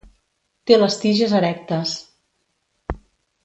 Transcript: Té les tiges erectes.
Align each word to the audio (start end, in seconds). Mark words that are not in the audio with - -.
Té 0.71 0.79
les 0.83 0.97
tiges 1.03 1.37
erectes. 1.41 1.95